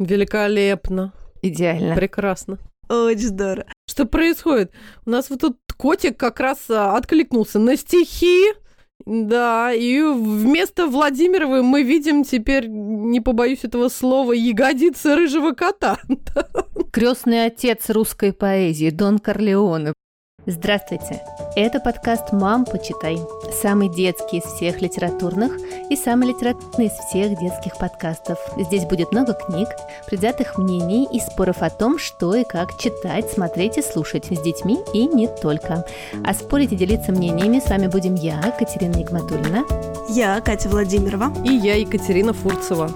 [0.00, 1.12] Великолепно.
[1.42, 1.94] Идеально.
[1.94, 2.58] Прекрасно.
[2.88, 3.66] Очень здорово.
[3.88, 4.72] Что происходит?
[5.06, 8.46] У нас вот тут котик как раз а, откликнулся на стихи.
[9.06, 15.98] Да, и вместо Владимировой мы видим теперь, не побоюсь этого слова, ягодицы рыжего кота.
[16.92, 19.92] Крестный отец русской поэзии Дон Корлеоне
[20.46, 21.22] Здравствуйте!
[21.54, 23.18] Это подкаст «Мам, почитай».
[23.60, 25.52] Самый детский из всех литературных
[25.90, 28.38] и самый литературный из всех детских подкастов.
[28.56, 29.68] Здесь будет много книг,
[30.06, 34.78] предвзятых мнений и споров о том, что и как читать, смотреть и слушать с детьми
[34.94, 35.84] и не только.
[36.24, 39.64] А спорить и делиться мнениями с вами будем я, Катерина Игматулина.
[40.08, 41.34] Я, Катя Владимирова.
[41.44, 42.90] И я, Екатерина Фурцева.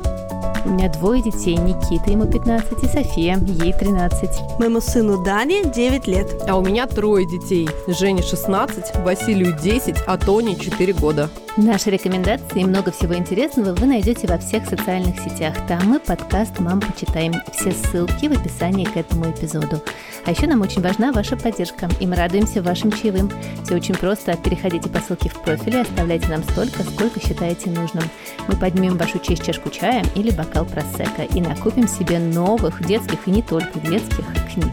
[0.64, 4.58] У меня двое детей, Никита, ему 15, и София, ей 13.
[4.58, 6.42] Моему сыну Дане 9 лет.
[6.48, 7.68] А у меня трое детей.
[7.86, 11.28] Жене 16, Василию 10, а Тоне 4 года.
[11.56, 15.54] Наши рекомендации и много всего интересного вы найдете во всех социальных сетях.
[15.68, 17.32] Там мы подкаст «Мам, почитаем».
[17.52, 19.80] Все ссылки в описании к этому эпизоду.
[20.24, 23.30] А еще нам очень важна ваша поддержка, и мы радуемся вашим чаевым.
[23.62, 24.36] Все очень просто.
[24.36, 28.02] Переходите по ссылке в профиле, оставляйте нам столько, сколько считаете нужным.
[28.48, 33.30] Мы поднимем вашу честь чашку чая или бокал просека и накупим себе новых детских и
[33.30, 34.72] не только детских книг.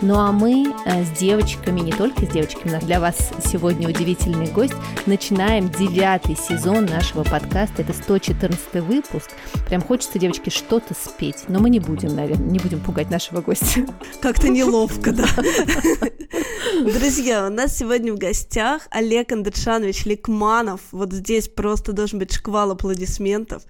[0.00, 4.74] Ну а мы э, с девочками, не только с девочками, для вас сегодня удивительный гость,
[5.06, 7.82] начинаем девятый сезон нашего подкаста.
[7.82, 9.30] Это 114 выпуск.
[9.68, 11.44] Прям хочется, девочки, что-то спеть.
[11.48, 13.86] Но мы не будем, наверное, не будем пугать нашего гостя.
[14.20, 15.26] Как-то неловко, да.
[16.80, 20.80] Друзья, у нас сегодня в гостях Олег Андершанович Ликманов.
[20.92, 23.62] Вот здесь просто должен быть шквал аплодисментов.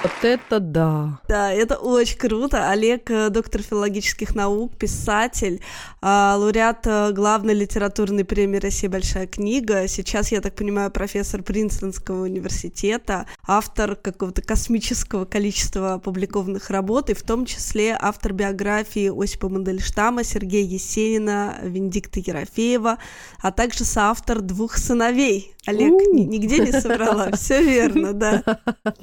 [0.00, 1.20] Вот это да.
[1.28, 2.70] Да, это очень круто.
[2.70, 5.60] Олег э, доктор филологических наук, писатель,
[6.00, 9.88] а, лауреат э, главной литературной премии России «Большая книга».
[9.88, 17.22] Сейчас, я так понимаю, профессор Принстонского университета, автор какого-то космического количества опубликованных работ, и в
[17.22, 22.98] том числе автор биографии Осипа Мандельштама, Сергея Есенина, Венедикта Ерофеева,
[23.40, 25.56] а также соавтор двух сыновей.
[25.68, 28.42] Олег, нигде не соврала, все верно, да.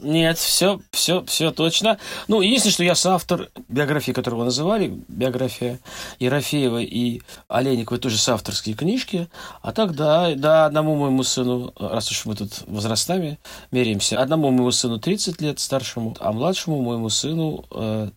[0.02, 2.00] Нет, все все, все точно.
[2.28, 5.80] Ну, единственное, что я соавтор биографии, которую вы называли, биография
[6.18, 9.28] Ерофеева и Олейникова, тоже соавторские книжки.
[9.62, 13.38] А так, да, да, одному моему сыну, раз уж мы тут возрастами
[13.70, 18.10] меряемся, одному моему сыну 30 лет, старшему, а младшему моему сыну э,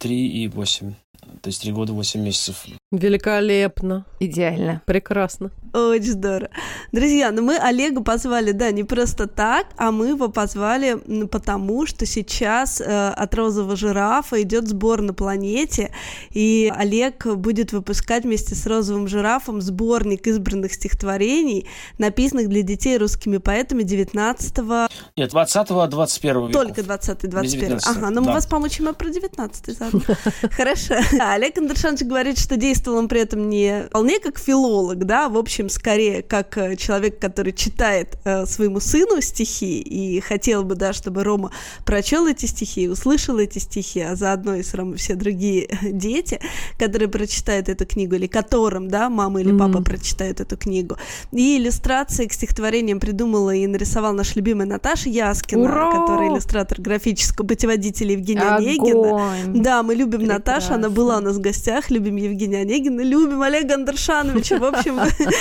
[0.00, 0.94] 3 и 8.
[1.40, 2.64] То есть три года, восемь месяцев.
[2.90, 4.04] Великолепно.
[4.20, 4.82] Идеально.
[4.86, 5.50] Прекрасно.
[5.72, 6.50] Очень здорово.
[6.92, 12.06] Друзья, ну мы Олега позвали, да, не просто так, а мы его позвали потому, что
[12.06, 15.92] сейчас э, от розового жирафа идет сбор на планете,
[16.30, 21.66] и Олег будет выпускать вместе с розовым жирафом сборник избранных стихотворений,
[21.98, 24.88] написанных для детей русскими поэтами 19 -го...
[25.16, 26.52] Нет, 20 21 века.
[26.52, 30.00] Только 20 21 Ага, но мы вас помучим про 19 заодно.
[30.50, 30.94] Хорошо.
[31.32, 35.68] Олег Андершанович говорит, что действовал он при этом не вполне как филолог, да, в общем,
[35.68, 41.24] скорее как э, человек, который читает э, своему сыну стихи и хотел бы, да, чтобы
[41.24, 41.50] Рома
[41.84, 46.40] прочел эти стихи, услышал эти стихи, а заодно и с Ромой все другие дети,
[46.78, 49.84] которые прочитают эту книгу, или которым, да, мама или папа mm-hmm.
[49.84, 50.96] прочитают эту книгу.
[51.32, 55.90] И иллюстрации к стихотворениям придумала и нарисовал наш любимый Наташа Яскина, Ура!
[55.92, 58.68] которая иллюстратор графического путеводителя Евгения Огонь!
[58.68, 59.62] Онегина.
[59.62, 60.34] Да, мы любим Прекрасно.
[60.34, 64.98] Наташу, она была у нас в гостях, любим Евгения Онегина, любим Олега Андершановича, в общем...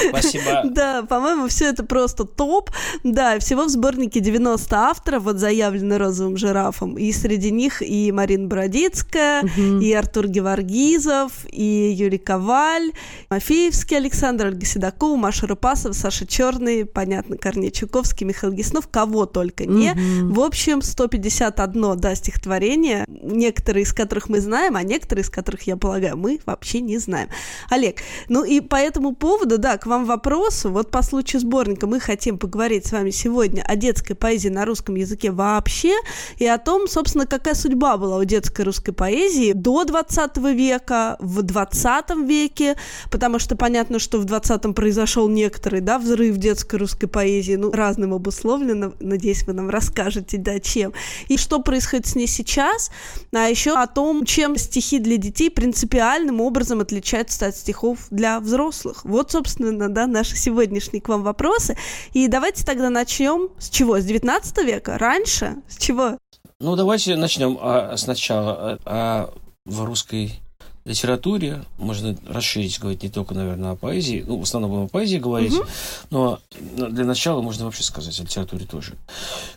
[0.09, 0.63] Спасибо.
[0.73, 2.71] Да, по-моему, все это просто топ.
[3.03, 8.47] Да, всего в сборнике 90 авторов, вот заявлены розовым жирафом, и среди них и Марина
[8.47, 12.91] Бродицкая, и Артур Геворгизов, и Юрий Коваль,
[13.29, 19.65] Мафеевский Александр, Ольга Седокова, Маша Рупасова, Саша Черный, понятно, Корней Чуковский, Михаил Геснов, кого только
[19.65, 19.93] не.
[20.23, 25.77] В общем, 151, да, стихотворение, некоторые из которых мы знаем, а некоторые из которых, я
[25.77, 27.29] полагаю, мы вообще не знаем.
[27.69, 27.97] Олег,
[28.29, 32.37] ну и по этому поводу, да, к вам вопросу, вот по случаю сборника мы хотим
[32.37, 35.95] поговорить с вами сегодня о детской поэзии на русском языке вообще
[36.37, 41.41] и о том, собственно, какая судьба была у детской русской поэзии до 20 века, в
[41.41, 42.75] 20 веке,
[43.11, 48.13] потому что понятно, что в 20-м произошел некоторый, да, взрыв детской русской поэзии, ну, разным
[48.13, 50.93] обусловлено, надеюсь, вы нам расскажете, да, чем,
[51.27, 52.91] и что происходит с ней сейчас,
[53.33, 59.05] а еще о том, чем стихи для детей принципиальным образом отличаются от стихов для взрослых.
[59.05, 61.77] Вот, собственно, да, наши сегодняшние к вам вопросы.
[62.13, 63.99] И давайте тогда начнем с чего?
[63.99, 64.97] С 19 века?
[64.97, 65.55] Раньше?
[65.67, 66.17] С чего?
[66.59, 68.79] Ну, давайте начнем а, сначала.
[68.85, 69.33] А,
[69.65, 70.42] в русской
[70.85, 75.17] литературе, можно расширить, говорить не только, наверное, о поэзии, ну, в основном будем о поэзии
[75.17, 75.65] говорить, угу.
[76.09, 78.95] но для начала можно вообще сказать о литературе тоже,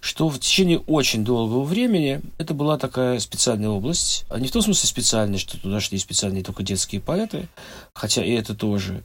[0.00, 4.62] что в течение очень долгого времени это была такая специальная область, а не в том
[4.62, 7.48] смысле специальная, что туда шли специальные только детские поэты,
[7.92, 9.02] хотя и это тоже,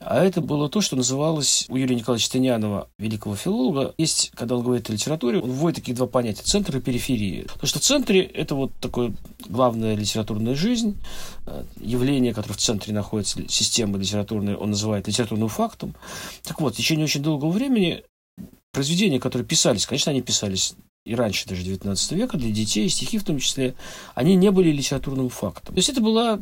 [0.00, 4.64] а это было то, что называлось у Юрия Николаевича Тынянова, великого филолога, есть, когда он
[4.64, 7.44] говорит о литературе, он вводит такие два понятия, центр и периферия.
[7.44, 9.12] Потому что в центре это вот такое
[9.48, 11.00] главная литературная жизнь,
[11.46, 15.94] э, явление, которое в центре находится, система литературная, он называет литературным фактом.
[16.42, 18.04] Так вот, в течение очень долгого времени
[18.72, 20.74] произведения, которые писались, конечно, они писались
[21.04, 23.74] и раньше даже 19 века, для детей, стихи в том числе,
[24.14, 25.74] они не были литературным фактом.
[25.74, 26.38] То есть это была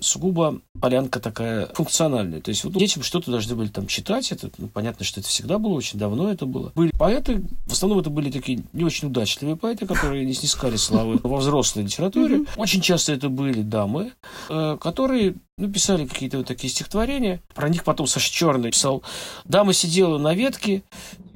[0.00, 2.40] сугубо полянка такая функциональная.
[2.40, 4.32] То есть вот детям что-то должны были там читать.
[4.32, 6.72] Это, ну, понятно, что это всегда было, очень давно это было.
[6.74, 11.20] Были поэты, в основном это были такие не очень удачливые поэты, которые не снискали славы
[11.22, 12.44] во взрослой литературе.
[12.56, 14.12] Очень часто это были дамы,
[14.48, 17.42] э, которые ну, писали какие-то вот такие стихотворения.
[17.54, 19.02] Про них потом Саша Черный писал.
[19.44, 20.82] Дама сидела на ветке,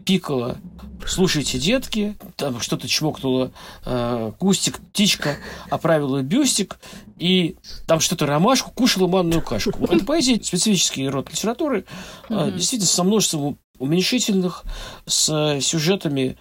[0.05, 0.59] пикала
[1.07, 3.53] слушайте, детки, там что-то чмокнуло,
[3.85, 5.37] э, кустик, птичка
[5.71, 6.79] оправила бюстик,
[7.19, 7.57] и
[7.87, 9.79] там что-то ромашку, кушала манную кашку.
[9.79, 11.85] Вот это поэзия, специфический род литературы,
[12.29, 14.65] э, действительно, со множеством уменьшительных,
[15.07, 16.37] с сюжетами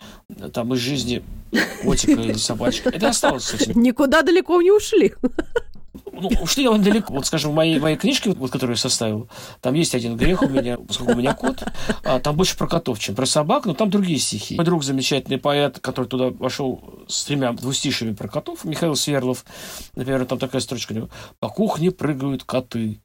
[0.53, 1.23] там из жизни
[1.83, 2.87] котика или собачки.
[2.87, 3.71] Это осталось, кстати.
[3.75, 5.13] Никуда далеко не ушли
[6.23, 7.13] ну, ушли он далеко.
[7.13, 9.29] Вот, скажем, в моей, моей книжке, вот, которую я составил,
[9.61, 11.63] там есть один грех у меня, поскольку у меня кот,
[12.03, 14.55] а, там больше про котов, чем про собак, но там другие стихи.
[14.55, 19.45] Мой друг, замечательный поэт, который туда вошел с тремя двустишами про котов, Михаил Сверлов,
[19.95, 21.09] например, там такая строчка у него.
[21.39, 22.99] «По кухне прыгают коты,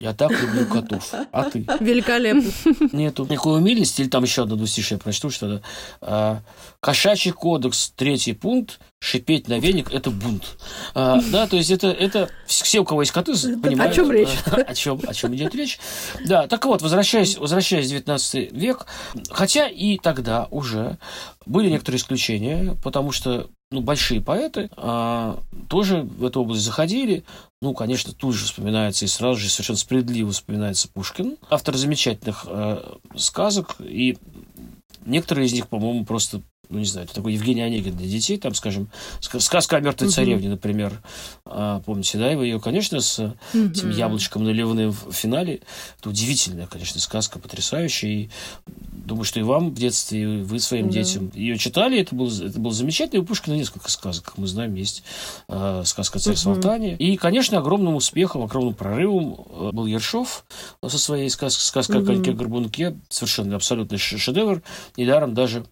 [0.00, 1.12] я так люблю котов.
[1.32, 1.66] А ты?
[1.80, 2.50] Великолепно.
[2.92, 4.02] Нету никакой умильности.
[4.02, 5.60] Или там еще одно двустишее прочту, что
[6.00, 6.40] а,
[6.78, 8.78] Кошачий кодекс, третий пункт.
[9.00, 10.56] Шипеть на веник– это бунт.
[10.94, 13.92] А, да, то есть это, это все, у кого есть коты, понимают.
[13.92, 14.28] О чем речь?
[14.46, 15.80] О чем, о чем идет речь.
[16.24, 18.86] Да, так вот, возвращаясь, возвращаясь в 19 век,
[19.30, 20.98] хотя и тогда уже
[21.46, 25.38] были некоторые исключения, потому что ну, большие поэты а,
[25.68, 27.24] тоже в эту область заходили.
[27.60, 32.96] Ну, конечно, тут же вспоминается и сразу же совершенно справедливо вспоминается Пушкин, автор замечательных э,
[33.16, 34.16] сказок, и
[35.04, 38.54] некоторые из них, по-моему, просто ну, не знаю, это такой Евгений Онегин для детей, там,
[38.54, 41.00] скажем, сказка о мертвой царевне, например.
[41.46, 43.34] А, помните, да, его ее, конечно, с угу.
[43.52, 45.62] этим яблочком наливным в финале.
[45.98, 48.10] Это удивительная, конечно, сказка, потрясающая.
[48.10, 48.30] И
[49.08, 50.92] думаю, что и вам в детстве, и вы своим да.
[50.92, 52.00] детям ее читали.
[52.00, 53.18] Это было, это было замечательно.
[53.18, 55.02] И у Пушкина несколько сказок, мы знаем, есть
[55.48, 56.40] э, сказка «Царь угу.
[56.40, 56.96] Салтане».
[56.96, 60.44] И, конечно, огромным успехом, огромным прорывом э, был Ершов
[60.86, 62.04] со своей сказкой, сказкой угу.
[62.04, 62.96] о коньке Горбунке.
[63.08, 64.62] Совершенно абсолютный шедевр.
[64.96, 65.64] Недаром даже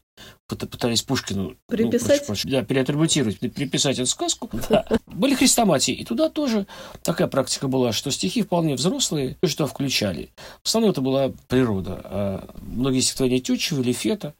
[0.48, 4.48] пытались Пушкину ну, приписать, ну, проще, да, переатрибутировать, приписать эту сказку.
[4.68, 4.86] Да.
[5.06, 6.66] Были хрестоматии, и туда тоже
[7.02, 10.30] такая практика была, что стихи вполне взрослые что включали.
[10.62, 12.00] В основном это была природа.
[12.04, 14.34] А многие стихотворения Тютчева или Фета,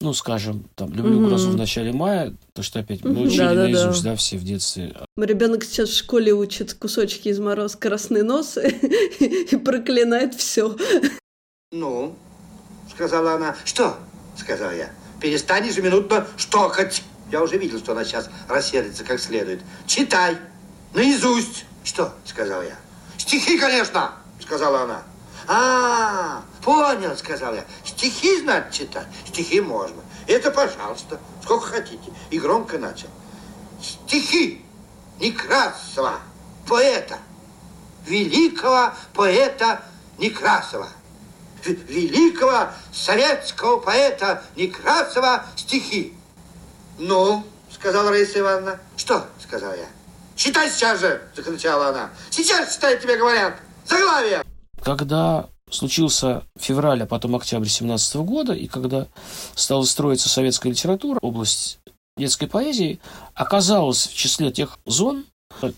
[0.00, 3.54] ну, скажем, там, «Люблю mm грозу в начале мая», то, что опять мы учили да,
[3.54, 4.10] наизусть, да, да.
[4.10, 4.94] да, все в детстве.
[5.16, 8.58] Ребенок сейчас в школе учит кусочки из «Мороз красный нос»
[9.20, 10.76] и проклинает все.
[11.72, 12.14] «Ну?»—
[12.94, 13.56] сказала она.
[13.64, 13.96] «Что?»—
[14.36, 14.90] сказал я.
[15.20, 17.02] Перестань ежеминутно штокать.
[17.30, 19.60] Я уже видел, что она сейчас рассердится как следует.
[19.86, 20.38] Читай.
[20.94, 21.64] Наизусть.
[21.84, 22.14] Что?
[22.24, 22.76] Сказал я.
[23.16, 25.02] Стихи, конечно, сказала она.
[25.46, 27.64] А, понял, сказал я.
[27.84, 29.06] Стихи, знать, читать.
[29.26, 30.02] Стихи можно.
[30.26, 32.12] Это, пожалуйста, сколько хотите.
[32.30, 33.08] И громко начал.
[33.82, 34.64] Стихи
[35.20, 36.20] Некрасова,
[36.66, 37.18] поэта,
[38.06, 39.82] великого поэта
[40.18, 40.88] Некрасова
[41.64, 46.14] великого советского поэта Некрасова стихи.
[46.98, 48.80] Ну, сказала Раиса Ивановна.
[48.96, 49.86] Что, сказал я.
[50.36, 52.10] Читай сейчас же, закричала она.
[52.30, 53.56] Сейчас читай, тебе говорят.
[53.86, 54.44] Заглавие.
[54.82, 59.06] Когда случился февраль, а потом октябрь 17 года, и когда
[59.54, 61.78] стала строиться советская литература, область
[62.16, 63.00] детской поэзии,
[63.34, 65.24] оказалась в числе тех зон,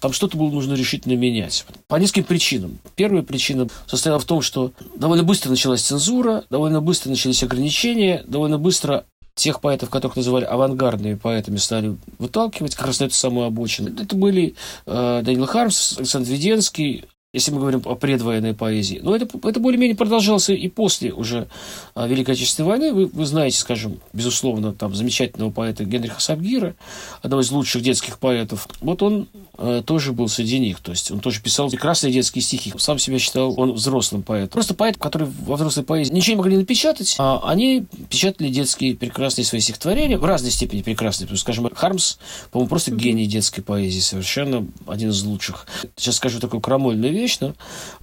[0.00, 1.64] там что-то было нужно решительно менять.
[1.88, 2.78] По нескольким причинам.
[2.96, 8.58] Первая причина состояла в том, что довольно быстро началась цензура, довольно быстро начались ограничения, довольно
[8.58, 13.90] быстро тех поэтов, которых называли авангардными поэтами, стали выталкивать как раз на эту самую обочину.
[14.00, 14.54] Это были
[14.86, 18.98] э, Данил Хармс, Александр Веденский, если мы говорим о предвоенной поэзии.
[19.00, 21.46] Но это, это более-менее продолжалось и после уже
[21.94, 22.92] а, Великой Отечественной войны.
[22.92, 26.74] Вы, вы знаете, скажем, безусловно, там замечательного поэта Генриха Сабгира,
[27.22, 28.66] одного из лучших детских поэтов.
[28.80, 30.80] Вот он э, тоже был среди них.
[30.80, 32.72] То есть он тоже писал прекрасные детские стихи.
[32.78, 34.50] Сам себя считал он взрослым поэтом.
[34.50, 39.44] Просто поэт, который во взрослой поэзии ничего не могли напечатать, а они печатали детские прекрасные
[39.44, 41.28] свои стихотворения, в разной степени прекрасные.
[41.28, 42.16] Потому, скажем, Хармс,
[42.50, 45.68] по-моему, просто гений детской поэзии, совершенно один из лучших.
[45.94, 47.54] Сейчас скажу такую крамольную вещь, но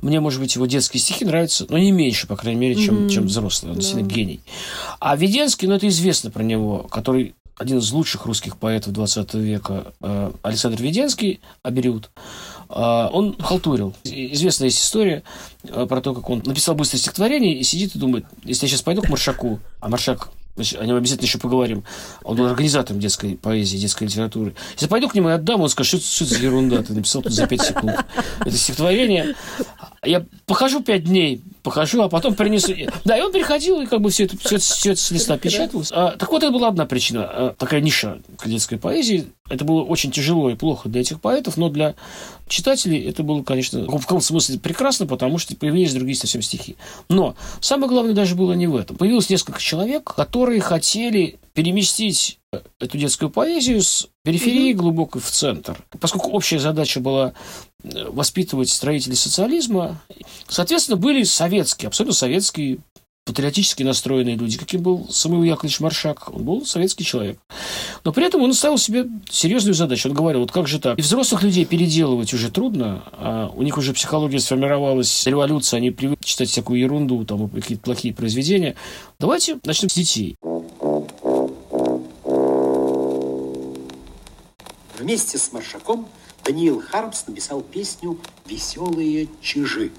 [0.02, 3.10] мне, может быть, его детские стихи нравятся, но не меньше, по крайней мере, чем, mm-hmm.
[3.10, 3.72] чем взрослый.
[3.72, 3.82] Он да.
[3.82, 4.42] действительно гений.
[5.00, 9.94] А Веденский, ну, это известно про него, который один из лучших русских поэтов 20 века,
[10.02, 12.12] э, Александр Веденский, Абериут,
[12.70, 12.74] э,
[13.12, 13.96] он халтурил.
[14.04, 15.24] Известная есть история
[15.64, 18.84] э, про то, как он написал быстрое стихотворение и сидит и думает, если я сейчас
[18.84, 21.84] пойду к Маршаку, а Маршак о нем обязательно еще поговорим.
[22.24, 24.56] Он был организатором детской поэзии, детской литературы.
[24.74, 27.22] Если пойду к нему и отдам, он скажет, что, что это за ерунда, ты написал
[27.22, 28.06] тут за 5 секунд.
[28.40, 29.36] Это стихотворение.
[30.04, 32.74] Я похожу 5 дней, похожу, а потом принесу.
[33.04, 35.38] Да, и он приходил, и как бы все это, все это, все это с листа
[35.38, 35.92] печаталось.
[35.92, 37.24] А, так вот, это была одна причина.
[37.24, 39.28] А, такая ниша детской поэзии.
[39.50, 41.96] Это было очень тяжело и плохо для этих поэтов, но для
[42.48, 46.76] читателей это было, конечно, в каком смысле прекрасно, потому что появились другие совсем стихи.
[47.10, 48.98] Но самое главное даже было не в этом.
[48.98, 52.40] Появилось несколько человек, которые хотели переместить
[52.80, 54.78] эту детскую поэзию с периферии mm-hmm.
[54.78, 55.84] глубокой в центр.
[56.00, 57.34] Поскольку общая задача была
[57.84, 60.02] э, воспитывать строителей социализма,
[60.48, 62.80] соответственно, были советские, абсолютно советские
[63.28, 66.34] патриотически настроенные люди, каким был Самуил Яковлевич Маршак.
[66.34, 67.38] Он был советский человек.
[68.06, 70.08] Но при этом он ставил себе серьезную задачу.
[70.08, 70.98] Он говорил, вот как же так?
[70.98, 76.26] И взрослых людей переделывать уже трудно, а у них уже психология сформировалась, революция, они привыкли
[76.26, 78.76] читать всякую ерунду, там, какие-то плохие произведения.
[79.20, 80.36] Давайте начнем с детей.
[84.98, 86.08] Вместе с Маршаком
[86.46, 89.92] Даниил Хармс написал песню «Веселые чижи».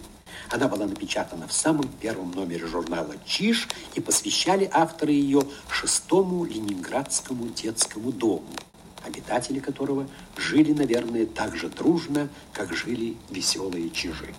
[0.51, 7.49] Она была напечатана в самом первом номере журнала «Чиж» и посвящали авторы ее шестому Ленинградскому
[7.49, 8.49] детскому дому,
[9.05, 14.35] обитатели которого жили, наверное, так же дружно, как жили веселые чижи.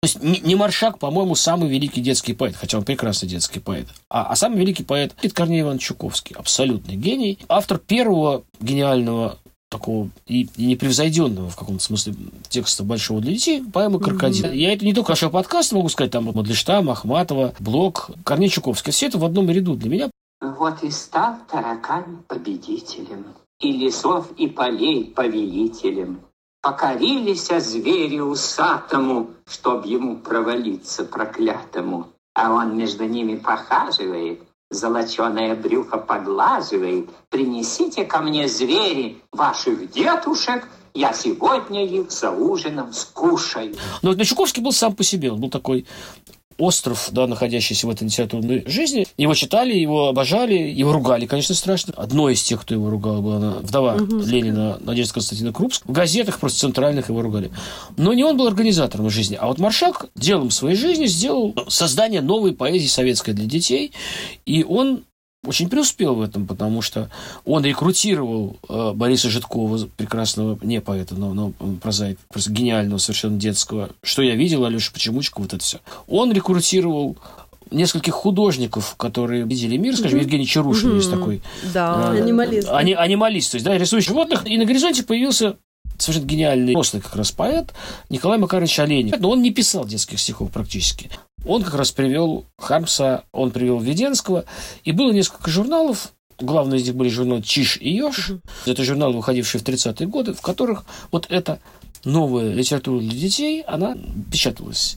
[0.00, 4.26] То есть не Маршак, по-моему, самый великий детский поэт, хотя он прекрасный детский поэт, а,
[4.26, 7.38] а самый великий поэт– это Корней Иванович Чуковский, абсолютный гений.
[7.48, 9.38] Автор первого гениального
[9.68, 12.14] такого и, и непревзойденного в каком-то смысле
[12.48, 14.46] текста большого для детей, поэма «Крокодил».
[14.46, 14.56] Mm-hmm.
[14.56, 18.92] Я это не только нашего подкаста могу сказать, там Мадлештам, Ахматова, Блок, Корней Чуковский.
[18.92, 20.10] Все это в одном ряду для меня.
[20.40, 23.26] Вот и стал таракан победителем,
[23.60, 26.20] и лесов, и полей повелителем.
[26.62, 32.08] Покорились звери усатому, чтоб ему провалиться проклятому.
[32.34, 37.08] А он между ними похаживает, золоченое брюхо поглаживает.
[37.30, 43.76] Принесите ко мне звери ваших дедушек, я сегодня их за ужином скушаю.
[44.02, 45.30] Но вот Мещуковский был сам по себе.
[45.30, 45.86] Он был такой
[46.58, 49.06] остров, да, находящийся в этой литературной жизни.
[49.16, 51.94] Его читали, его обожали, его ругали, конечно, страшно.
[51.96, 54.18] Одной из тех, кто его ругал, была она, вдова угу.
[54.18, 55.82] Ленина Надежда Константина Крупск.
[55.86, 57.50] В газетах просто центральных его ругали.
[57.96, 62.52] Но не он был организатором жизни, а вот Маршак делом своей жизни сделал создание новой
[62.52, 63.92] поэзии советской для детей,
[64.44, 65.04] и он
[65.46, 67.10] очень преуспел в этом, потому что
[67.44, 73.90] он рекрутировал э, Бориса Житкова, прекрасного не поэта, но, но прозаика, просто гениального, совершенно детского.
[74.02, 75.78] Что я видел, Алеша Почемучка, вот это все.
[76.08, 77.16] Он рекрутировал
[77.70, 80.22] нескольких художников, которые видели мир, скажем, mm-hmm.
[80.22, 80.96] Евгений Чарушин mm-hmm.
[80.96, 81.42] есть такой.
[81.72, 82.68] Да, э, анималист.
[82.70, 84.46] Ани, анималист, то есть, да, рисующий животных.
[84.46, 85.56] И на горизонте появился
[85.98, 87.74] совершенно гениальный взрослый как раз поэт
[88.08, 89.18] Николай Макарович Олейник.
[89.18, 91.10] Но он не писал детских стихов практически.
[91.46, 94.44] Он как раз привел Хармса, он привел Веденского.
[94.84, 98.02] И было несколько журналов, главные из них были журналы «Чиж» и.
[98.02, 98.40] Угу.
[98.66, 101.60] Это журналы, выходившие в 30-е годы, в которых вот эта
[102.04, 103.96] новая литература для детей, она
[104.30, 104.96] печаталась.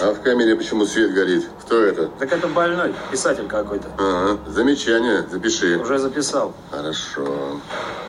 [0.00, 1.48] А в камере почему свет горит?
[1.60, 2.08] Кто это?
[2.18, 3.88] Так это больной, писатель какой-то.
[3.98, 5.78] Ага, замечание, запиши.
[5.78, 6.54] Уже записал.
[6.70, 7.60] Хорошо.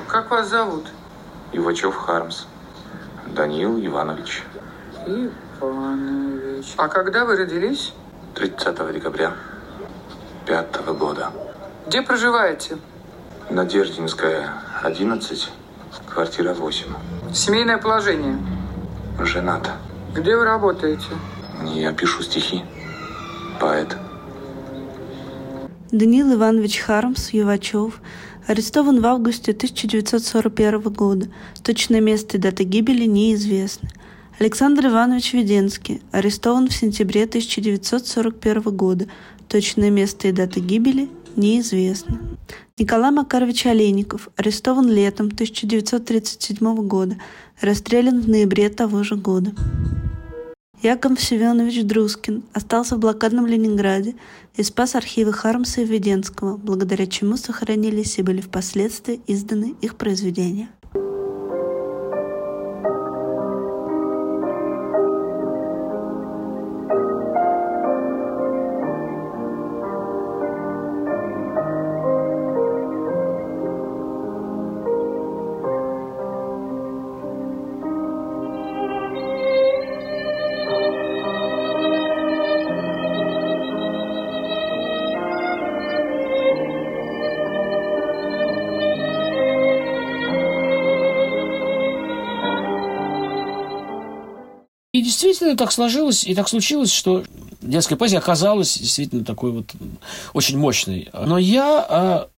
[0.07, 0.85] Как вас зовут?
[1.51, 2.45] Ивачев Хармс.
[3.27, 4.43] Даниил Иванович.
[5.05, 6.73] Иванович.
[6.77, 7.93] А когда вы родились?
[8.35, 9.33] 30 декабря
[10.45, 11.31] пятого года.
[11.87, 12.77] Где проживаете?
[13.49, 14.49] Надеждинская,
[14.81, 15.51] 11,
[16.09, 16.87] квартира 8.
[17.33, 18.37] Семейное положение?
[19.19, 19.69] Женат.
[20.13, 21.07] Где вы работаете?
[21.73, 22.61] Я пишу стихи.
[23.59, 23.97] Поэт.
[25.91, 27.99] Даниил Иванович Хармс, Ювачев,
[28.45, 31.27] Арестован в августе 1941 года.
[31.63, 33.89] Точное место и дата гибели неизвестны.
[34.39, 39.07] Александр Иванович Веденский арестован в сентябре 1941 года.
[39.47, 42.19] Точное место и дата гибели неизвестно.
[42.77, 47.17] Николай Макарович Олейников арестован летом 1937 года,
[47.61, 49.53] расстрелян в ноябре того же года.
[50.81, 54.15] Яков Семенович Друскин остался в блокадном Ленинграде
[54.57, 60.67] и спас архивы Хармса и Веденского, благодаря чему сохранились и были впоследствии изданы их произведения.
[95.03, 97.23] Действительно так сложилось, и так случилось, что
[97.61, 99.71] детская поэзия оказалась действительно такой вот
[100.33, 101.09] очень мощной.
[101.13, 102.29] Но я а,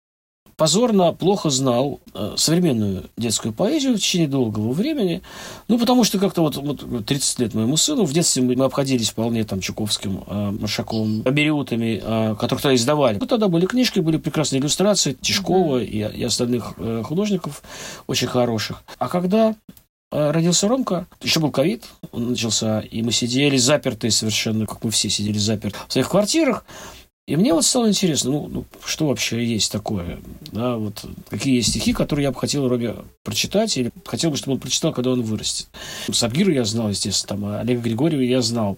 [0.57, 5.23] позорно плохо знал а, современную детскую поэзию в течение долгого времени.
[5.69, 9.11] Ну, потому что как-то вот, вот 30 лет моему сыну, в детстве мы, мы обходились
[9.11, 13.19] вполне там Чуковским, а, Маршаковым, Абериутами, а, которых тогда издавали.
[13.19, 17.63] Вот тогда были книжки, были прекрасные иллюстрации Тишкова и, и остальных а, художников
[18.07, 18.83] очень хороших.
[18.99, 19.55] А когда
[20.15, 25.11] родился Ромка, еще был ковид, он начался, и мы сидели запертые совершенно, как мы все
[25.11, 26.65] сидели заперты в своих квартирах,
[27.27, 30.19] и мне вот стало интересно, ну, ну, что вообще есть такое,
[30.53, 34.55] да, вот какие есть стихи, которые я бы хотел Робе прочитать, или хотел бы, чтобы
[34.55, 35.69] он прочитал, когда он вырастет.
[36.13, 38.77] Сабгиру я знал, естественно, там, Олега Григорьева я знал.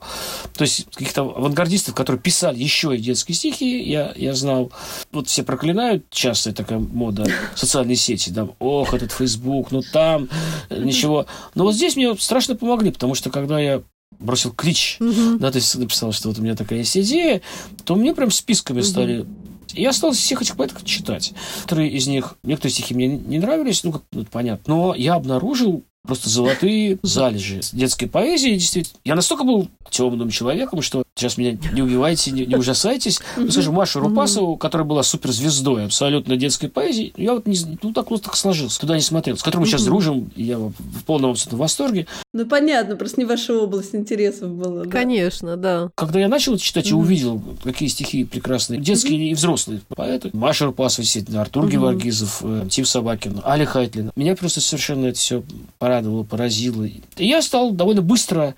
[0.57, 4.71] То есть каких-то авангардистов, которые писали еще и детские стихи, я, я знал.
[5.11, 7.27] Вот все проклинают, часто такая мода,
[7.57, 10.29] социальные сети, да, ох, этот Фейсбук, ну там,
[10.71, 11.27] ничего.
[11.57, 13.83] Но вот здесь мне страшно помогли, потому что когда я
[14.19, 15.39] бросил клич, Мгм.
[15.39, 17.43] да, то есть написал, что вот у меня такая есть идея,
[17.85, 19.27] то мне прям списками стали
[19.75, 21.35] и я стал всех этих поэтов читать.
[21.57, 24.75] Некоторые из них, некоторые стихи мне не нравились, ну, как ну, понятно.
[24.75, 28.55] Но я обнаружил просто золотые залежи детской поэзии.
[28.55, 33.21] Действительно, я настолько был темным человеком, что сейчас меня не убивайте, не, не ужасайтесь.
[33.37, 38.11] Ну, скажем, Машу Рупасову, которая была суперзвездой абсолютно детской поэзии, я вот не, ну, так
[38.11, 40.73] вот так сложился, туда не смотрел, с которым мы сейчас дружим, и я в
[41.07, 42.07] полном абсолютно восторге.
[42.35, 44.85] Ну, понятно, просто не ваша область интересов была.
[44.85, 44.91] да.
[44.91, 45.89] Конечно, да.
[45.95, 47.01] Когда я начал читать и Мгм.
[47.03, 51.69] увидел, какие стихи прекрасные, детские и взрослые поэты, Маша Рупасова, естественно, Артур.
[51.69, 54.13] Геворгизов, э, Тим Собакин, Али Хайтлин.
[54.17, 55.43] Меня просто совершенно это все
[55.79, 56.85] порадовало, поразило.
[56.85, 58.55] И я стал довольно быстро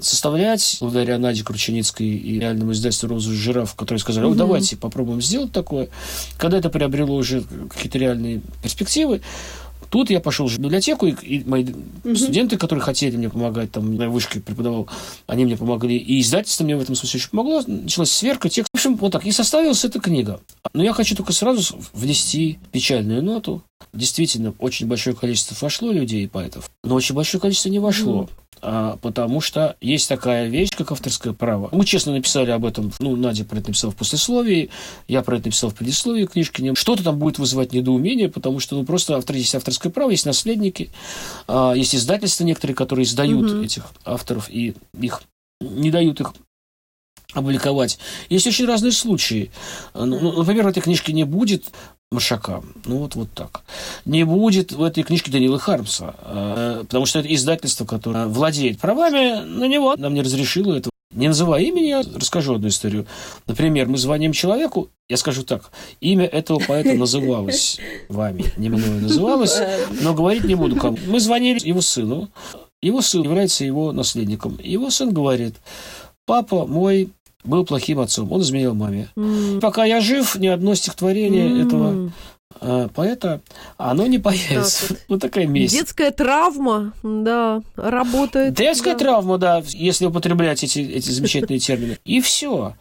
[0.00, 4.38] составлять, благодаря Наде Крученицкой и реальному издательству «Розовый жираф», которые сказали, о, Мгм.
[4.38, 5.88] давайте попробуем сделать такое.
[6.36, 9.20] Когда это приобрело уже какие-то реальные перспективы,
[9.90, 11.64] Тут я пошел в библиотеку, и, и мои
[12.14, 14.86] студенты, которые хотели мне помогать, там, на вышке преподавал,
[15.26, 17.62] они мне помогли, и издательство мне в этом смысле очень помогло.
[17.66, 18.68] Началась сверка текст.
[18.70, 19.24] В общем, вот так.
[19.24, 20.40] И составилась эта книга.
[20.74, 23.62] Но я хочу только сразу внести печальную ноту.
[23.92, 28.28] Действительно, очень большое количество вошло людей и поэтов, но очень большое количество не вошло.
[28.60, 31.68] А, потому что есть такая вещь, как авторское право.
[31.72, 34.70] Мы честно написали об этом, ну, Надя про это написала в послесловии,
[35.06, 36.74] я про это написал в предисловии книжки.
[36.74, 40.90] Что-то там будет вызывать недоумение, потому что, ну, просто автор, есть авторское право, есть наследники,
[41.46, 43.62] а, есть издательства некоторые, которые издают Мгм.
[43.62, 45.22] этих авторов и их
[45.60, 46.34] не дают их
[47.34, 47.98] опубликовать.
[48.28, 49.50] Есть очень разные случаи.
[49.92, 51.64] А, Ну, ну, например, в этой книжке не будет
[52.10, 52.62] Маршака.
[52.86, 53.62] Ну, вот, вот так.
[54.06, 59.44] Не будет в этой книжке Данилы Хармса, э, потому что это издательство, которое владеет правами
[59.44, 60.90] на него, нам не разрешило этого.
[61.14, 63.06] Не называя имени, я расскажу одну историю.
[63.46, 69.58] Например, мы звоним человеку, я скажу так, имя этого поэта называлось вами, не мною называлось,
[70.02, 70.98] но говорить не буду кому.
[71.06, 72.28] Мы звонили его сыну,
[72.82, 74.58] его сын является его наследником.
[74.62, 75.56] Его сын говорит,
[76.26, 77.08] папа мой
[77.48, 79.08] был плохим отцом, он изменил маме.
[79.16, 79.60] М.
[79.60, 81.66] Пока я жив, ни одно стихотворение М.
[81.66, 82.12] этого
[82.60, 83.40] э, поэта,
[83.76, 84.88] оно не появится.
[84.88, 85.74] Так Вот такая месть.
[85.74, 88.54] Детская травма, да, работает.
[88.54, 88.98] Детская да.
[88.98, 91.98] травма, да, если употреблять эти, эти замечательные термины.
[92.04, 92.74] И все.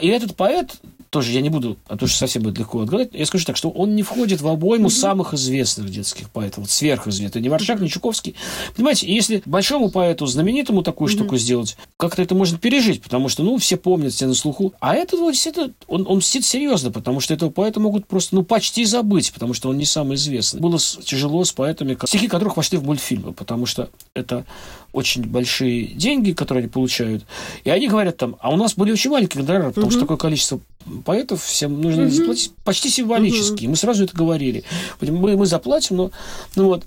[0.00, 0.72] и этот поэт,
[1.10, 3.68] тоже я не буду, а то что совсем будет легко отгадать, я скажу так, что
[3.68, 7.42] он не входит в обойму самых известных детских поэтов, вот сверхизвестных.
[7.42, 8.36] Ни Маршак, ни Чуковский.
[8.76, 13.58] Понимаете, если большому поэту, знаменитому такую штуку сделать, как-то это можно пережить, потому что, ну,
[13.58, 14.72] все помнят, все на слуху.
[14.80, 18.44] А этот вот действительно, он, он мстит серьезно, потому что этого поэта могут просто, ну,
[18.44, 20.60] почти забыть, потому что он не самый известный.
[20.60, 24.44] Было тяжело с поэтами, стихи которых вошли в мультфильмы, потому что это
[24.92, 27.24] очень большие деньги, которые они получают.
[27.64, 30.60] И они говорят там, а у нас были очень маленькие гонорары, потому что такое количество
[31.04, 33.64] поэтов всем нужно заплатить почти символически.
[33.64, 34.64] И Мы сразу это говорили.
[35.00, 36.10] Мы, мы заплатим, но
[36.56, 36.84] ну вот.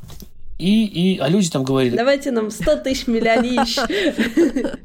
[0.60, 1.98] И, и, а люди там говорили...
[1.98, 3.78] Давайте нам 100 тысяч миллионищ.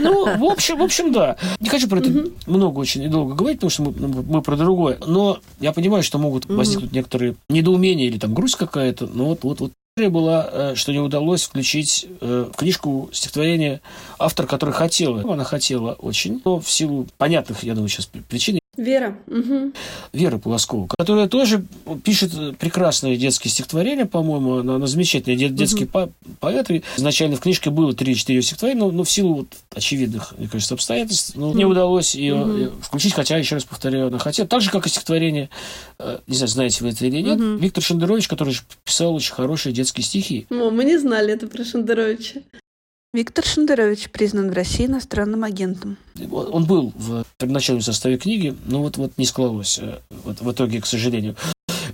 [0.00, 1.36] Ну, в общем, в общем, да.
[1.60, 2.10] Не хочу про это
[2.46, 4.98] много очень и долго говорить, потому что мы, ну, мы про другое.
[5.06, 9.06] Но я понимаю, что могут возникнуть некоторые недоумения или там грусть какая-то.
[9.06, 9.72] Но вот, вот, вот
[10.06, 13.80] была, э, что не удалось включить э, в книжку стихотворение
[14.18, 15.20] автор, который хотела.
[15.32, 19.18] Она хотела очень, но в силу понятных, я думаю, сейчас причин Вера.
[19.26, 19.72] Угу.
[20.12, 21.64] Вера Полоскова, которая тоже
[22.04, 25.90] пишет прекрасные детские стихотворения, по-моему, она, она замечательная дет, детский угу.
[25.90, 26.70] по поэт.
[26.70, 30.74] И изначально в книжке было 3-4 стихотворения, но, но в силу вот очевидных, мне кажется,
[30.74, 31.58] обстоятельств ну, угу.
[31.58, 32.72] не удалось ее угу.
[32.80, 34.48] включить, хотя, еще раз повторяю, она хотела.
[34.48, 35.50] Так же, как и стихотворение,
[35.98, 37.56] э, не знаю, знаете вы это или нет, угу.
[37.56, 40.46] Виктор Шендерович, который писал очень хорошие детские стихи.
[40.50, 42.42] О, мы не знали это про Шендеровича.
[43.14, 45.96] Виктор Шендерович признан в России иностранным агентом.
[46.30, 50.82] Он был в первоначальном составе книги, но вот, вот не склалось э, вот, в итоге,
[50.82, 51.34] к сожалению.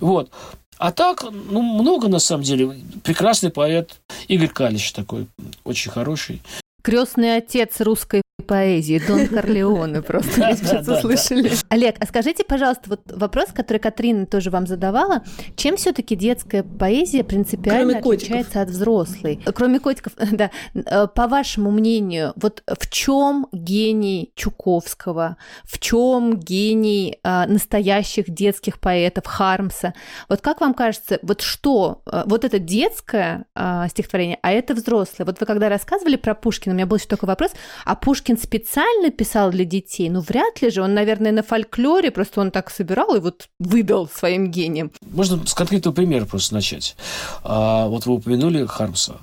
[0.01, 0.29] Вот.
[0.77, 2.81] А так, ну, много на самом деле.
[3.03, 5.27] Прекрасный поэт Игорь Калич такой,
[5.63, 6.41] очень хороший.
[6.81, 11.51] Крестный отец русской поэзии, Дон Корлеоне просто сейчас услышали.
[11.69, 15.23] Олег, а скажите, пожалуйста, вот вопрос, который Катрина тоже вам задавала,
[15.55, 19.41] чем все-таки детская поэзия принципиально отличается от взрослой?
[19.53, 20.51] Кроме котиков, да.
[20.73, 28.79] Э, по вашему мнению, вот в чем гений Чуковского, в чем гений а, настоящих детских
[28.79, 29.93] поэтов Хармса?
[30.29, 35.25] Вот как вам кажется, вот что, э, вот это детское а, стихотворение, а это взрослое?
[35.25, 37.51] Вот вы когда рассказывали про Пушкина, у меня был еще такой вопрос,
[37.85, 40.09] а Пушкин специально писал для детей?
[40.09, 40.81] Ну, вряд ли же.
[40.81, 44.91] Он, наверное, на фольклоре, просто он так собирал и вот выдал своим гением.
[45.01, 46.95] Можно с конкретного примера просто начать.
[47.43, 49.17] А, вот вы упомянули Хармса.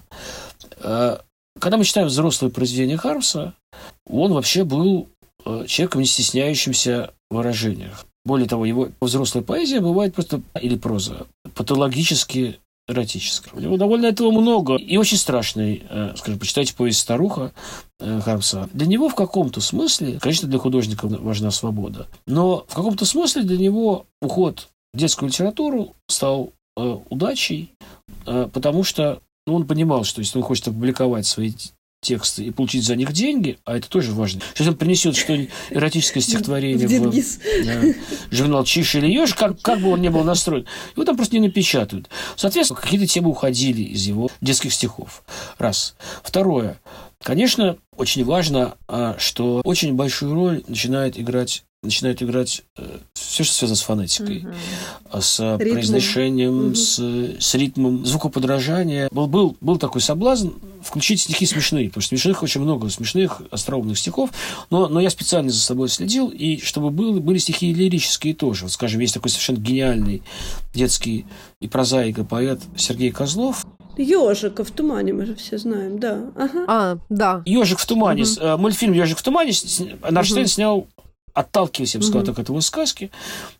[0.81, 1.23] А,
[1.59, 3.55] когда мы читаем взрослые произведения Хармса,
[4.07, 5.09] он вообще был
[5.45, 8.07] э, человеком, не стесняющимся в выражениях.
[8.25, 12.59] Более того, его взрослая поэзия бывает просто, или проза, патологически
[13.61, 14.77] него довольно этого много.
[14.77, 17.53] И очень страшный, э, скажем, почитайте повесть «Старуха»
[18.01, 18.69] э, Хармса.
[18.73, 23.59] Для него в каком-то смысле, конечно, для художника важна свобода, но в каком-то смысле для
[23.59, 27.73] него уход в детскую литературу стал э, удачей,
[28.25, 31.53] потому что ну, он понимал, что если он хочет опубликовать свои
[32.03, 34.43] тексты и получить за них деньги, а это тоже важно.
[34.53, 39.91] Сейчас он принесет что-нибудь эротическое стихотворение в, в журнал Чиш или Еж, как, как бы
[39.91, 42.11] он ни был настроен, его там просто не напечатают.
[42.37, 45.23] Соответственно, какие-то темы уходили из его детских стихов.
[45.59, 45.95] Раз.
[46.23, 46.81] Второе.
[47.23, 53.55] Конечно, очень важно, а, что очень большую роль начинает играть начинает играть э, все, что
[53.55, 55.21] связано с фонетикой, угу.
[55.21, 55.59] с ритмом.
[55.59, 56.75] произношением, угу.
[56.77, 56.99] с,
[57.41, 59.09] с ритмом, звукоподражания.
[59.11, 60.51] Был, был, был такой соблазн
[60.83, 64.31] включить стихи смешные, потому что смешных очень много, смешных, остроумных стихов,
[64.71, 68.65] но, но я специально за собой следил, и чтобы был, были стихи лирические тоже.
[68.65, 70.23] Вот, скажем, есть такой совершенно гениальный
[70.73, 71.27] детский
[71.61, 73.67] и прозаик, и поэт Сергей Козлов,
[73.99, 76.31] Ежика в тумане, мы же все знаем, да.
[76.35, 76.65] Ага.
[76.67, 77.43] А, да.
[77.45, 78.23] Ежик в тумане.
[78.23, 78.57] Угу.
[78.57, 79.53] Мультфильм Ежик в тумане
[80.11, 80.49] Нарштейн угу.
[80.49, 80.89] снял
[81.35, 82.27] отталкиваясь, я бы сказал, угу.
[82.27, 83.11] так, от его сказки.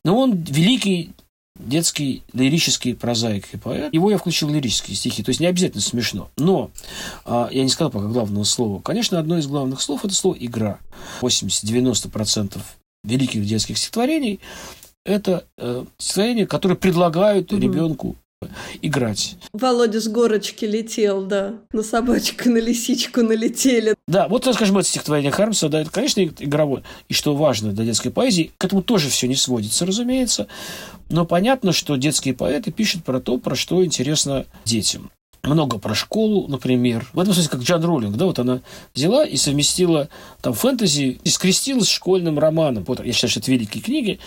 [0.05, 1.13] Но он великий
[1.59, 3.93] детский лирический прозаик и поэт.
[3.93, 6.31] Его я включил в лирические стихи, то есть не обязательно смешно.
[6.37, 6.71] Но
[7.25, 8.81] а, я не сказал пока главного слова.
[8.81, 10.79] Конечно, одно из главных слов– это слово «игра».
[11.21, 12.59] 80-90%
[13.05, 14.41] великих детских стихотворений–
[15.05, 17.61] это э, стихотворения, которые предлагают угу.
[17.61, 18.17] ребенку
[18.81, 19.37] играть.
[19.53, 21.55] Володя с горочки летел, да.
[21.73, 23.95] На собачку, на лисичку налетели.
[24.07, 26.83] Да, вот, скажем, это стихотворение Хармса, да, это, конечно, игровое.
[27.09, 30.49] И что важно для детской поэзии, к этому тоже все не сводится, разумеется.
[31.09, 35.11] Но понятно, что детские поэты пишут про то, про что интересно детям
[35.43, 37.09] много про школу, например.
[37.13, 38.61] В этом смысле, как Джан Роллинг, да, вот она
[38.95, 40.09] взяла и совместила
[40.41, 42.85] там фэнтези и скрестила с школьным романом.
[42.85, 44.21] Вот, я считаю, что это великие книги.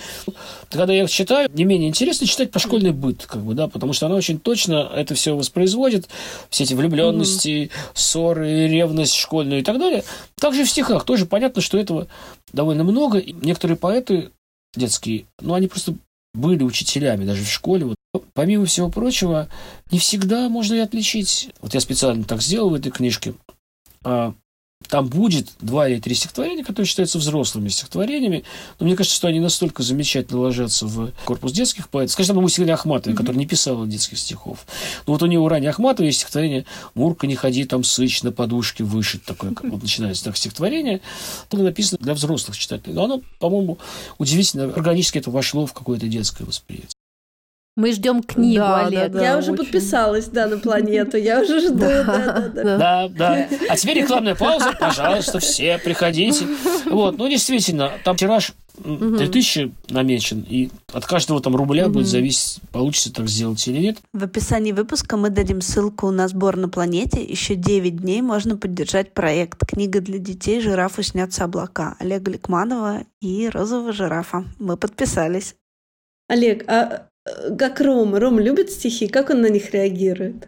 [0.70, 3.94] Когда я их читаю, не менее интересно читать про школьный быт, как бы, да, потому
[3.94, 6.10] что она очень точно это все воспроизводит,
[6.50, 7.72] все эти влюбленности, mm-hmm.
[7.94, 10.04] ссоры, ревность школьную и так далее.
[10.36, 12.08] Также в стихах тоже понятно, что этого
[12.52, 13.20] довольно много.
[13.20, 14.32] И некоторые поэты
[14.76, 15.96] детские, ну, они просто
[16.36, 17.86] были учителями даже в школе.
[17.86, 17.96] Вот.
[18.34, 19.50] Помимо всего прочего,
[19.92, 21.50] не всегда можно и отличить.
[21.62, 23.34] Вот я специально так сделал в этой книжке.
[24.04, 24.34] А,
[24.88, 28.44] там будет два или три стихотворения, которые считаются взрослыми стихотворениями,
[28.80, 32.14] но мне кажется, что они настолько замечательно ложатся в корпус детских поэтов.
[32.14, 33.18] Скажем, у Селины Ахматовой, mm-hmm.
[33.18, 34.66] которая не писала детских стихов.
[35.08, 38.32] Но вот у нее у Рани Ахматовой есть стихотворение «Мурка, не ходи, там сыч на
[38.32, 39.24] подушке вышит».
[39.24, 41.02] Такое, как вот начинается так стихотворение.
[41.50, 42.94] Это написано для взрослых читателей.
[42.94, 43.78] Но оно, по-моему,
[44.18, 46.96] удивительно, органически это вошло в какое-то детское восприятие.
[47.76, 49.12] Мы ждем книгу, да, Олег.
[49.12, 49.64] Да, да, я уже очень.
[49.66, 51.18] подписалась, да, на планету.
[51.18, 51.76] Я уже жду.
[51.78, 53.50] Да, да, да.
[53.70, 54.72] А теперь рекламная пауза.
[54.80, 56.46] Пожалуйста, все приходите.
[56.86, 62.62] Вот, ну, действительно, там тираж м, 3000 намечен, и от каждого там рубля будет зависеть,
[62.72, 63.98] получится так сделать или нет.
[64.14, 67.22] В описании выпуска мы дадим ссылку на сбор на планете.
[67.24, 70.62] Еще 9 дней можно поддержать проект «Книга для детей.
[70.62, 74.46] Жирафу снятся облака» Олега Ликманова и розового жирафа.
[74.60, 75.56] Мы подписались.
[76.30, 77.08] Олег, а
[77.58, 78.20] как Рома?
[78.20, 79.08] Рома любит стихи?
[79.08, 80.48] Как он на них реагирует?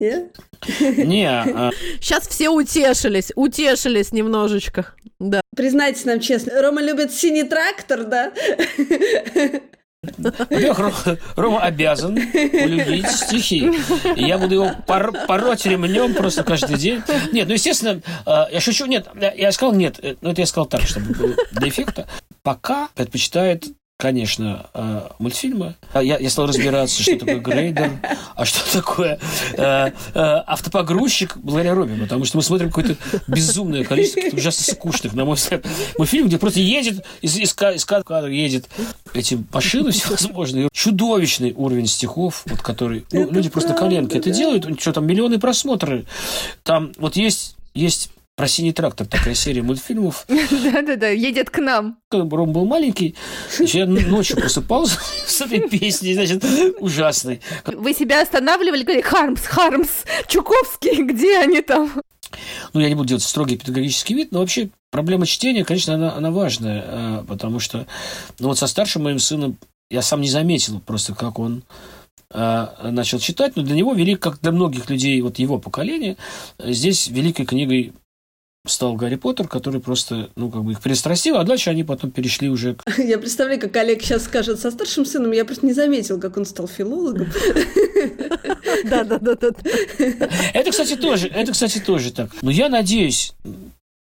[0.00, 0.36] Нет?
[0.80, 4.92] Не, а, Сейчас все утешились, утешились немножечко.
[5.20, 5.40] Да.
[5.56, 8.32] Признайтесь нам честно, Рома любит синий трактор, да?
[10.18, 13.70] во-первых, Рома обязан полюбить стихи.
[14.16, 17.02] И я буду его пор- пороть ремнем просто каждый день.
[17.32, 18.86] Нет, ну, естественно, э, я шучу.
[18.86, 19.98] Нет, я- сказал нет.
[20.02, 22.06] э, Ну, это я сказал так, чтобы было для эффекта.
[22.42, 23.64] Пока предпочитает
[24.04, 25.76] конечно, э, мультфильмы.
[25.94, 27.90] А Я, я стал разбираться, что такое грейдер,
[28.36, 29.18] а что такое
[29.54, 35.14] э, э, автопогрузчик благодаря Робе, потому что мы смотрим какое-то безумное количество каких-то ужасно скучных,
[35.14, 35.64] на мой взгляд,
[35.96, 38.68] мультфильмов, где просто едет, из, из, из кадра едет
[39.14, 40.68] эти машины всевозможные.
[40.70, 43.06] Чудовищный уровень стихов, вот который...
[43.10, 46.04] Ну, люди просто на коленке это делают, что там, миллионы просмотры.
[46.62, 50.26] Там вот есть, есть про синий трактор такая серия мультфильмов.
[50.28, 51.98] Да-да-да, едет к нам.
[52.10, 53.14] Когда Ром был маленький,
[53.60, 56.44] я ночью просыпался с этой песней, значит,
[56.78, 57.40] ужасной.
[57.64, 61.92] Вы себя останавливали, говорили, Хармс, Хармс, Чуковский, где они там?
[62.72, 66.30] Ну, я не буду делать строгий педагогический вид, но вообще проблема чтения, конечно, она, она
[66.32, 67.86] важная, а, потому что,
[68.40, 69.56] ну, вот со старшим моим сыном
[69.90, 71.62] я сам не заметил просто, как он
[72.30, 76.16] а, начал читать, но для него велик, как для многих людей вот его поколения,
[76.58, 77.92] здесь великой книгой
[78.66, 82.48] стал Гарри Поттер, который просто, ну, как бы их пристрастил, а дальше они потом перешли
[82.48, 86.18] уже к Я представляю, как Олег сейчас скажет со старшим сыном, я просто не заметил,
[86.18, 87.28] как он стал филологом.
[88.84, 89.50] Да-да-да.
[90.54, 92.30] Это, кстати, тоже, это, кстати, тоже так.
[92.42, 93.34] Но я надеюсь,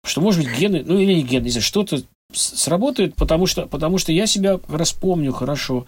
[0.06, 2.02] что, может быть, гены, ну или не гены, не знаю, что-то
[2.34, 5.86] сработает, потому что, потому что я себя как раз помню хорошо.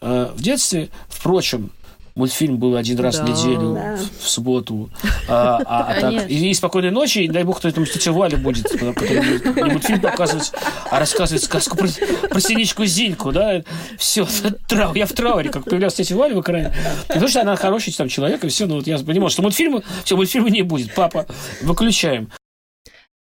[0.00, 1.70] Э, В детстве, впрочем,
[2.18, 3.32] мультфильм был один раз в Да.
[3.32, 3.96] неделю Да.
[3.96, 4.90] в, в субботу.
[5.28, 8.36] А, а- а так, и, и спокойной ночи, и дай бог, кто там тетя Валя
[8.36, 10.52] будет, который не мультфильм показывать,
[10.90, 11.88] а рассказывать сказку про,
[12.28, 13.62] про синичку Зиньку, да,
[13.96, 14.26] все,
[14.68, 17.92] трау, я в трауре, как появлялась тетя Валя в экране, Не потому что она хороший
[17.92, 21.26] там человек, и все, ну вот я понимал, что мультфильма, все, мультфильма не будет, папа,
[21.62, 22.30] выключаем.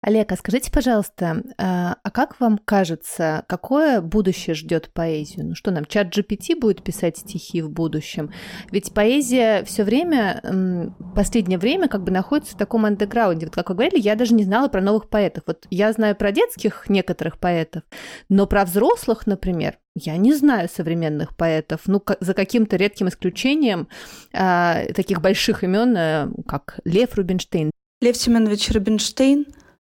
[0.07, 5.47] Олег, а скажите, пожалуйста, а а как вам кажется, какое будущее ждет поэзию?
[5.47, 8.31] Ну что нам, чат GPT будет писать стихи в будущем?
[8.71, 13.47] Ведь поэзия все время, последнее время как бы находится в таком андеграунде.
[13.47, 15.43] Вот как вы говорили, я даже не знала про новых поэтов.
[15.49, 17.83] Вот я знаю про детских некоторых поэтов,
[18.29, 21.81] но про взрослых, например, я не знаю современных поэтов.
[21.87, 23.89] Ну, за каким-то редким исключением
[24.33, 29.47] а, таких больших имен, э, как Лев Рубинштейн, Лев Семенович Рубинштейн,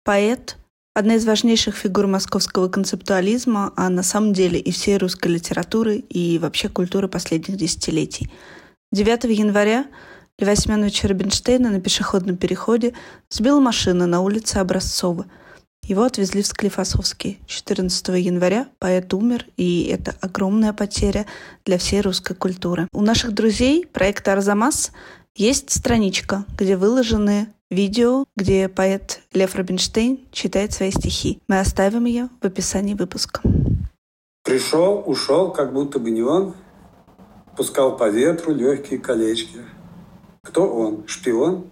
[0.08, 0.56] поэт,
[0.94, 6.40] одна из важнейших фигур московского концептуализма, а на самом деле и всей русской литературы, и
[6.40, 8.32] вообще культуры последних десятилетий.
[8.94, 9.86] 9 января
[10.40, 12.94] Льва Семеновича Рубинштейна на пешеходном переходе
[13.30, 15.26] сбила машина на улице Образцова.
[15.84, 17.40] Его отвезли в Склифосовский.
[17.46, 21.26] 14 января поэт умер, и это огромная потеря
[21.66, 22.88] для всей русской культуры.
[22.94, 24.94] У наших друзей проекта «Арзамас»
[25.36, 31.42] есть страничка, где выложены видео, где поэт Лев Рубинштейн читает свои стихи.
[31.48, 33.42] Мы оставим ее в описании выпуска.
[34.44, 36.56] Пришел, ушел, как будто бы не он,
[37.58, 39.60] пускал по ветру легкие колечки.
[40.44, 41.06] Кто он?
[41.08, 41.70] Шпион?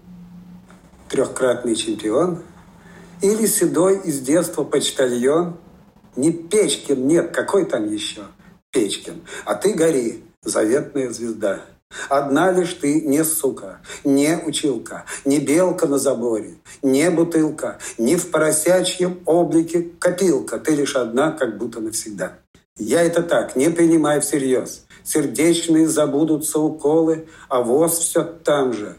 [1.07, 2.43] Трехкратный чемпион?
[3.21, 5.57] Или седой из детства почтальон?
[6.17, 8.23] Не Печкин, нет, какой там еще?
[8.71, 9.21] Печкин.
[9.45, 11.61] А ты гори, заветная звезда.
[12.09, 18.31] Одна лишь ты не сука, не училка, не белка на заборе, не бутылка, не в
[18.31, 20.59] поросячьем облике копилка.
[20.59, 22.37] Ты лишь одна, как будто навсегда.
[22.77, 24.85] Я это так, не принимай всерьез.
[25.03, 28.97] Сердечные забудутся уколы, а воз все там же.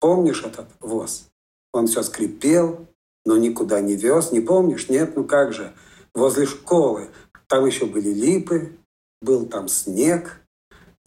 [0.00, 1.28] Помнишь этот воз?
[1.72, 2.86] Он все скрипел,
[3.24, 4.32] но никуда не вез.
[4.32, 4.88] Не помнишь?
[4.88, 5.72] Нет, ну как же.
[6.14, 7.08] Возле школы.
[7.46, 8.76] Там еще были липы,
[9.22, 10.40] был там снег.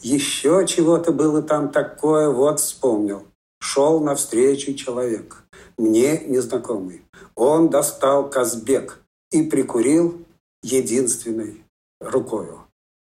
[0.00, 3.26] Еще чего-то было там такое, вот вспомнил.
[3.60, 5.44] Шел навстречу человек,
[5.76, 7.02] мне незнакомый.
[7.34, 9.00] Он достал Казбек
[9.32, 10.24] и прикурил
[10.62, 11.64] единственной
[12.00, 12.60] рукою.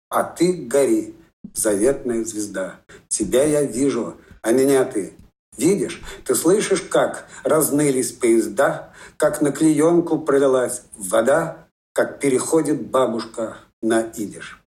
[0.09, 1.15] А ты гори,
[1.55, 2.79] заветная звезда.
[3.07, 5.13] Тебя я вижу, а меня ты
[5.57, 6.01] видишь?
[6.25, 14.61] Ты слышишь, как разнылись поезда, как на клеенку пролилась вода, как переходит бабушка на идиш.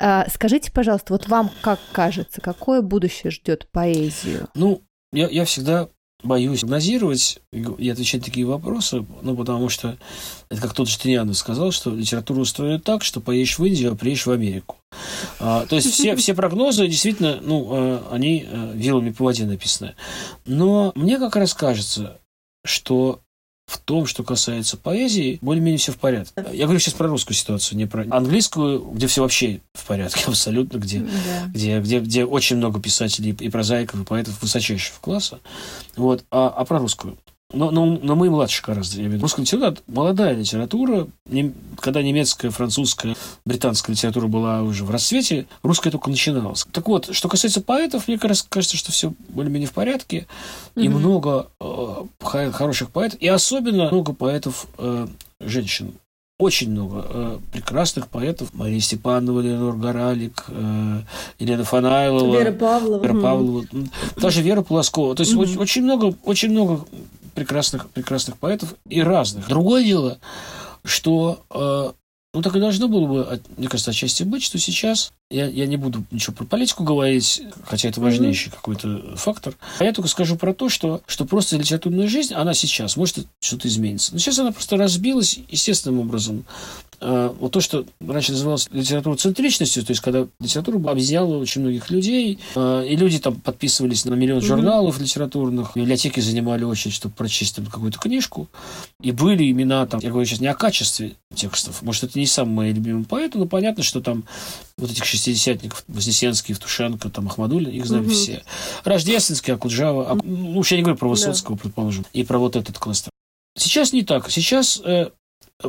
[0.00, 4.48] А, Скажите, пожалуйста, вот вам как кажется, какое будущее ждет поэзию?
[4.54, 4.82] Ну,
[5.12, 5.88] я, я всегда
[6.22, 9.96] боюсь прогнозировать и отвечать такие вопросы, ну, потому что
[10.48, 14.26] это как тот Штынянов сказал, что литература устроена так, что поедешь в Индию, а приедешь
[14.26, 14.76] в Америку.
[15.38, 19.94] А, то есть все, все прогнозы действительно, ну, а, они а, вилами по воде написаны.
[20.46, 22.18] Но мне как раз кажется,
[22.64, 23.20] что
[23.70, 26.32] в том, что касается поэзии, более-менее все в порядке.
[26.52, 30.78] Я говорю сейчас про русскую ситуацию, не про английскую, где все вообще в порядке абсолютно,
[30.78, 31.46] где, да.
[31.46, 35.38] где, где, где очень много писателей и прозаиков, и поэтов высочайшего класса.
[35.94, 36.24] Вот.
[36.32, 37.16] А, а про русскую.
[37.52, 38.96] Но, но, но мы младше гораздо.
[38.96, 39.22] Я имею в виду.
[39.22, 41.08] Русская литература– молодая литература.
[41.26, 46.66] Не, когда немецкая, французская, британская литература была уже в расцвете, русская только начиналась.
[46.70, 50.26] Так вот, что касается поэтов, мне кажется, что все более-менее в порядке.
[50.74, 50.84] Mm-hmm.
[50.84, 53.20] И много э, хороших поэтов.
[53.20, 55.08] И особенно много поэтов э,
[55.40, 55.94] женщин.
[56.38, 58.54] Очень много э, прекрасных поэтов.
[58.54, 61.00] Мария Степанова, Леонор Горалик, э,
[61.38, 62.38] Елена Фанайлова.
[62.38, 63.02] Вера Павлова.
[63.02, 63.64] Вера Павлова.
[64.16, 65.14] Даже Вера Полоскова.
[65.16, 65.58] То есть mm-hmm.
[65.58, 66.86] очень много, очень много
[67.34, 69.48] прекрасных, прекрасных поэтов и разных.
[69.48, 70.18] Другое дело,
[70.84, 71.92] что э,
[72.32, 75.76] ну, так и должно было бы, мне кажется, отчасти быть, что сейчас, я, я не
[75.76, 78.54] буду ничего про политику говорить, хотя это важнейший mm-hmm.
[78.54, 82.96] какой-то фактор, а я только скажу про то, что, что просто литературная жизнь, она сейчас,
[82.96, 84.12] может, что-то изменится.
[84.12, 86.44] Но сейчас она просто разбилась естественным образом
[87.00, 92.38] Э, вот то, что раньше называлось литературоцентричностью, то есть когда литература объединяла очень многих людей,
[92.54, 95.02] э, и люди там подписывались на миллион журналов mm-hmm.
[95.02, 98.48] литературных, библиотеки занимали очередь, чтобы прочесть там какую-то книжку,
[99.00, 102.54] и были имена там, я говорю сейчас не о качестве текстов, может, это не самые
[102.54, 104.24] мои любимые поэты, но понятно, что там
[104.76, 108.10] вот этих шестидесятников, Вознесенский, Евтушенко, там, Ахмадулин, их знали mm-hmm.
[108.10, 108.42] все.
[108.84, 110.26] Рождественский, Акуджава, Аку...
[110.26, 111.62] ну, вообще я не говорю про Высоцкого, да.
[111.62, 113.10] предположим, и про вот этот кластер.
[113.56, 114.30] Сейчас не так.
[114.30, 115.10] Сейчас э,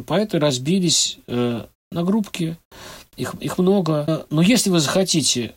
[0.06, 2.58] поэты разбились э, на группки,
[3.16, 4.26] их, их много.
[4.30, 5.54] Но если вы захотите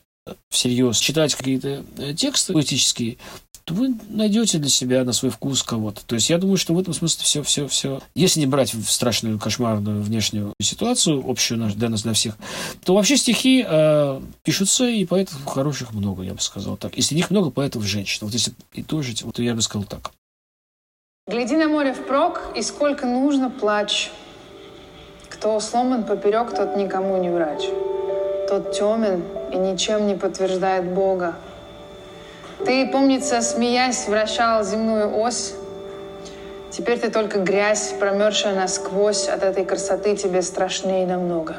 [0.51, 3.19] всерьез читать какие-то э, тексты поэтические,
[3.65, 6.05] то вы найдете для себя на свой вкус кого-то.
[6.05, 8.03] То есть я думаю, что в этом смысле все, все, все.
[8.15, 12.37] Если не брать в страшную кошмарную внешнюю ситуацию, общую для нас, для всех,
[12.85, 16.97] то вообще стихи э, пишутся, и поэтов хороших много, я бы сказал так.
[16.97, 18.21] Если них много поэтов женщин.
[18.23, 20.13] Вот если и тоже, вот я бы сказал так.
[21.27, 24.11] Гляди на море впрок, и сколько нужно плач.
[25.31, 27.63] Кто сломан поперек, тот никому не врач.
[28.47, 31.35] Тот темен и ничем не подтверждает Бога.
[32.65, 35.55] Ты, помнится, смеясь, вращал земную ось.
[36.71, 39.29] Теперь ты только грязь, промерзшая насквозь.
[39.29, 41.57] От этой красоты тебе страшнее намного.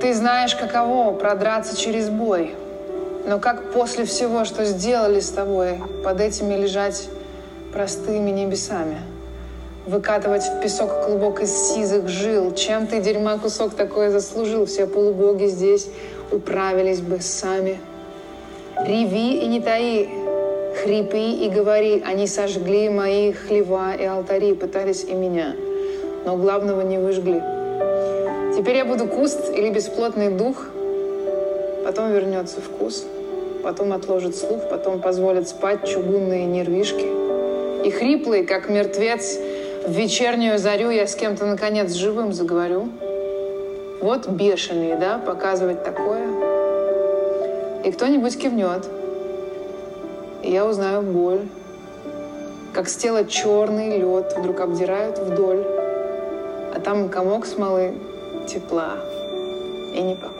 [0.00, 2.54] Ты знаешь, каково продраться через бой.
[3.26, 7.08] Но как после всего, что сделали с тобой, под этими лежать
[7.72, 8.98] простыми небесами–
[9.86, 12.54] выкатывать в песок клубок из сизых жил.
[12.54, 14.66] Чем ты, дерьма, кусок такое заслужил?
[14.66, 15.88] Все полубоги здесь
[16.30, 17.78] управились бы сами.
[18.76, 20.08] Реви и не таи,
[20.82, 22.02] хрипи и говори.
[22.06, 25.54] Они сожгли мои хлева и алтари, пытались и меня,
[26.24, 27.42] но главного не выжгли.
[28.56, 30.66] Теперь я буду куст или бесплотный дух,
[31.84, 33.04] потом вернется вкус,
[33.62, 37.06] потом отложит слух, потом позволит спать чугунные нервишки.
[37.86, 39.38] И хриплый, как мертвец,
[39.86, 42.88] в вечернюю зарю я с кем-то, наконец, живым заговорю.
[44.00, 46.26] Вот бешеные, да, показывать такое.
[47.84, 48.88] И кто-нибудь кивнет.
[50.42, 51.46] И я узнаю боль.
[52.72, 55.64] Как с тела черный лед вдруг обдирают вдоль.
[56.74, 57.92] А там комок смолы,
[58.48, 58.94] тепла
[59.94, 60.39] и непокоя.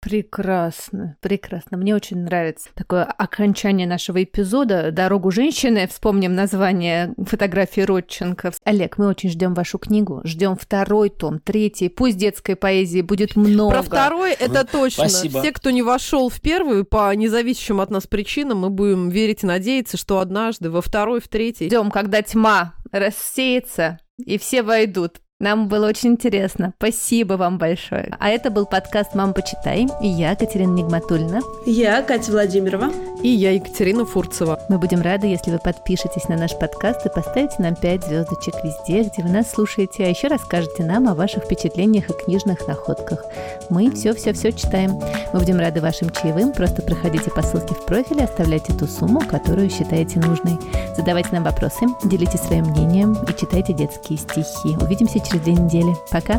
[0.00, 1.76] Прекрасно, прекрасно.
[1.76, 5.86] Мне очень нравится такое окончание нашего эпизода «Дорогу женщины».
[5.86, 8.52] Вспомним название фотографии Родченко.
[8.64, 11.90] Олег, мы очень ждем вашу книгу, ждем второй том, третий.
[11.90, 13.72] Пусть детской поэзии будет много.
[13.72, 15.08] Про второй это точно.
[15.08, 15.40] Спасибо.
[15.40, 19.46] Все, кто не вошел в первую, по независимым от нас причинам, мы будем верить и
[19.46, 21.66] надеяться, что однажды во второй, в третий.
[21.66, 25.20] Ждем, когда тьма рассеется и все войдут.
[25.40, 26.74] Нам было очень интересно.
[26.76, 28.12] Спасибо вам большое.
[28.20, 29.86] А это был подкаст «Мам, почитай».
[30.02, 31.40] И я, Катерина Нигматульна.
[31.64, 32.92] Я, Катя Владимирова.
[33.22, 34.58] И я, Екатерина Фурцева.
[34.70, 39.02] Мы будем рады, если вы подпишетесь на наш подкаст и поставите нам 5 звездочек везде,
[39.02, 43.22] где вы нас слушаете, а еще расскажете нам о ваших впечатлениях и книжных находках.
[43.68, 44.92] Мы все-все-все читаем.
[45.34, 46.52] Мы будем рады вашим чаевым.
[46.52, 50.58] Просто проходите по ссылке в профиле, оставляйте ту сумму, которую считаете нужной.
[50.96, 54.76] Задавайте нам вопросы, делитесь своим мнением и читайте детские стихи.
[54.80, 55.94] Увидимся через две недели.
[56.10, 56.38] Пока.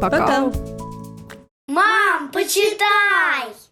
[0.00, 0.20] Пока.
[0.20, 0.52] Пока.
[1.66, 3.63] Мам, почитай!